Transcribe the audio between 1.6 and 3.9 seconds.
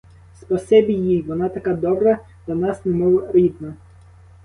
добра до нас, немов рідна.